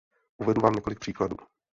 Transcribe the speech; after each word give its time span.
Uvedu 0.37 0.61
vám 0.61 0.73
několik 0.73 0.99
příkladů. 0.99 1.35